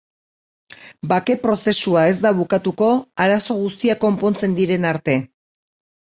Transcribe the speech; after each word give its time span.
Bake 1.09 1.33
prozesua 1.41 2.05
ez 2.13 2.15
da 2.23 2.31
bukatuko 2.39 2.87
arazo 3.25 3.57
guztiak 3.65 4.01
konpontzen 4.05 4.57
diren 4.61 4.89
arte. 4.93 5.17